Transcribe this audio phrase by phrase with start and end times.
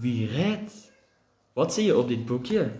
[0.00, 0.92] Wie rijdt?
[1.52, 2.72] Wat zie je op dit boekje?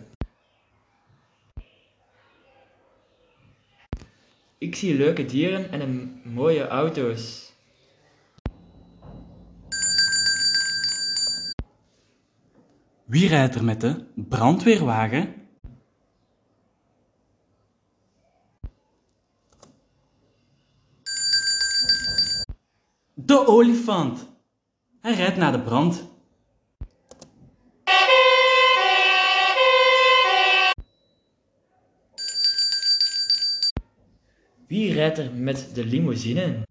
[4.59, 7.53] Ik zie leuke dieren en een mooie auto's.
[13.05, 15.35] Wie rijdt er met de brandweerwagen?
[23.15, 24.29] De olifant.
[25.01, 26.10] Hij rijdt naar de brand.
[34.71, 36.67] Wie rijdt er met de limousine?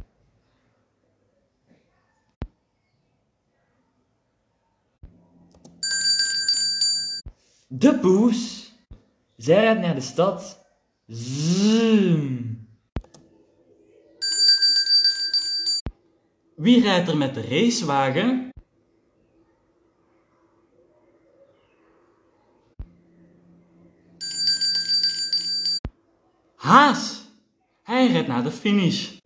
[7.67, 8.71] De poes.
[9.37, 10.65] Zij rijdt naar de stad.
[11.07, 12.67] Zoom.
[16.55, 18.49] Wie rijdt er met de racewagen?
[26.55, 27.28] Haas.
[27.89, 29.17] Hij rijdt naar de finish.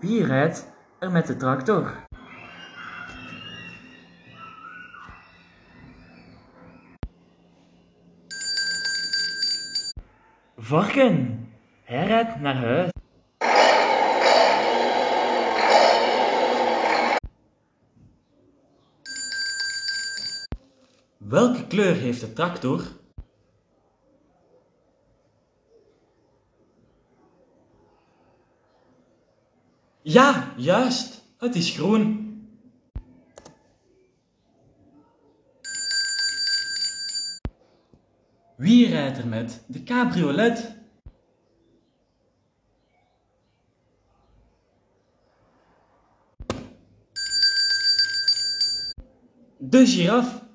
[0.00, 2.04] Wie rijdt er met de tractor?
[10.56, 11.48] Varken.
[11.84, 12.95] Hij rijdt naar huis.
[21.28, 22.82] Welke kleur heeft de tractor?
[30.02, 31.24] Ja, juist.
[31.38, 32.24] Het is groen.
[38.56, 40.76] Wie rijdt er met de cabriolet?
[49.58, 50.45] De giraf.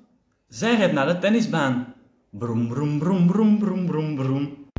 [0.52, 1.94] Zij rijdt naar de tennisbaan.
[2.30, 4.70] Broem, broem, broem, broem, broem, broem, broem.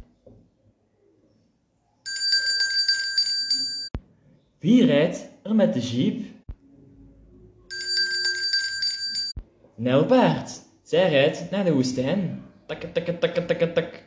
[4.59, 6.25] Wie rijdt er met de jeep?
[9.75, 10.62] Nijlpaard.
[10.83, 12.44] Zij rijdt naar de woestijn.
[12.66, 14.03] Takke, takke, takke, takke, tak.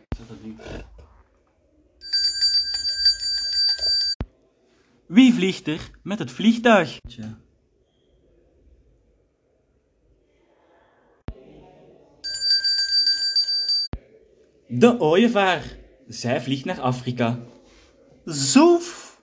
[5.06, 6.98] Wie vliegt er met het vliegtuig?
[14.68, 15.76] De ooievaar.
[16.06, 17.38] Zij vliegt naar Afrika.
[18.24, 19.20] Zoef!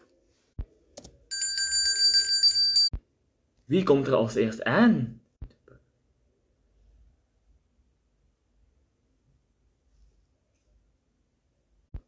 [3.65, 5.21] Wie komt er als eerst aan?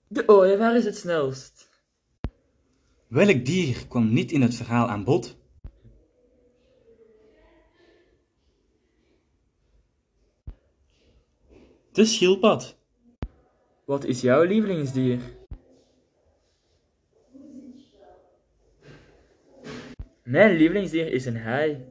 [0.08, 1.70] De ooievaar is het snelst.
[3.08, 5.38] Welk dier kwam niet in het verhaal aan bod?
[11.92, 12.84] De schildpad.
[13.86, 15.20] Wat is jouw lievelingsdier?
[20.24, 21.86] Mijn lievelingsdier is een haai.